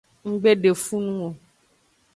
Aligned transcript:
Nggbe 0.29 0.51
de 0.61 0.71
fun 0.85 1.03
nung 1.05 1.21
o. 1.27 1.29